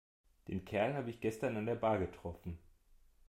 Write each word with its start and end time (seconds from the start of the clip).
Den 0.47 0.65
Kerl 0.65 0.95
habe 0.95 1.11
ich 1.11 1.21
gestern 1.21 1.57
an 1.57 1.67
der 1.67 1.75
Bar 1.75 1.99
getroffen. 1.99 2.57